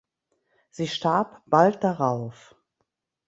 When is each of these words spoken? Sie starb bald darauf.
Sie 0.71 0.87
starb 0.87 1.43
bald 1.45 1.83
darauf. 1.83 2.55